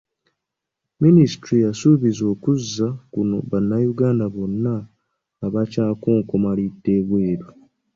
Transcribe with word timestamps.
Minisitule 1.03 1.57
yasuubizza 1.67 2.23
okuzza 2.33 2.87
kuno 3.13 3.37
bannayuganda 3.51 4.25
bonna 4.35 4.75
abakyakonkomalidde 5.45 6.89
ebweru. 6.99 7.47